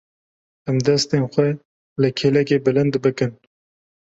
Em 0.71 0.77
destên 0.87 1.23
xwe 1.33 1.47
li 2.01 2.09
kêlekê 2.17 2.57
bilind 2.65 2.93
bikin. 3.03 3.31